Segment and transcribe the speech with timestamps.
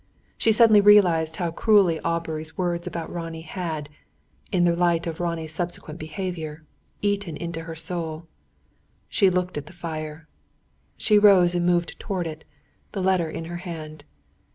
[0.35, 3.87] She suddenly realised how cruelly Aubrey's words about Ronnie had,
[4.51, 6.65] in the light of Ronnie's subsequent behaviour,
[7.03, 8.25] eaten into her soul.
[9.09, 10.27] She looked at the fire.
[10.97, 12.45] She rose and moved towards it,
[12.93, 14.03] the letter in her hand.